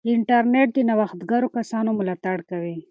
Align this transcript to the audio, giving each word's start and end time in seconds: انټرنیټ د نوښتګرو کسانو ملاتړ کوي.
انټرنیټ 0.15 0.67
د 0.73 0.77
نوښتګرو 0.89 1.47
کسانو 1.57 1.89
ملاتړ 1.99 2.37
کوي. 2.49 2.75